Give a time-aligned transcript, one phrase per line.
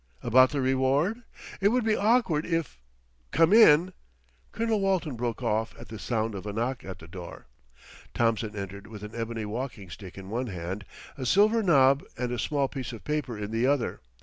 [0.23, 1.21] "About the reward?
[1.59, 2.79] It would be awkward if
[3.29, 3.93] Come in."
[4.51, 7.45] Colonel Walton broke off at the sound of a knock at the door.
[8.15, 10.85] Thompson entered with an ebony walking stick in one hand,
[11.19, 14.01] a silver knob and a small piece of paper in the other.